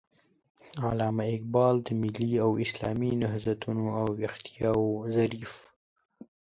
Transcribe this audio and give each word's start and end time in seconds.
علامه 0.89 1.23
اقبال 1.35 1.75
د 1.87 1.87
ملي 2.01 2.33
او 2.45 2.51
اسلامي 2.65 3.11
نهضتونو 3.23 3.85
او 3.99 4.07
ويښتياو 4.19 4.83
ظريف 5.15 5.53